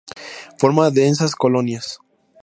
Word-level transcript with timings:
Forma 0.57 0.89
densas 0.89 1.35
colonias. 1.35 1.99